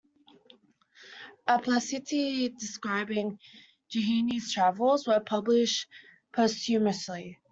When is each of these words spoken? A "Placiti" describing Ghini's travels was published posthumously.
A 1.45 1.59
"Placiti" 1.59 2.57
describing 2.57 3.37
Ghini's 3.93 4.51
travels 4.51 5.05
was 5.05 5.21
published 5.27 5.85
posthumously. 6.33 7.37